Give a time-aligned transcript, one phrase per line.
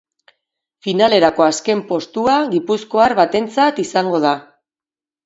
[0.85, 4.33] Finalerako azken postua gipuzkoar batentzat izango da.